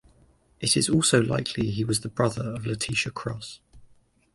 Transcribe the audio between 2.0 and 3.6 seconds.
brother of Letitia Cross.